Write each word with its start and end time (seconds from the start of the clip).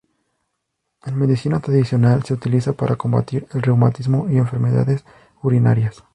En 1.05 1.15
medicina 1.15 1.59
tradicional 1.59 2.23
se 2.23 2.33
utiliza 2.33 2.73
para 2.73 2.95
combatir 2.95 3.45
el 3.51 3.61
reumatismo 3.61 4.27
y 4.31 4.37
enfermedades 4.39 5.05
urinarias. 5.43 6.03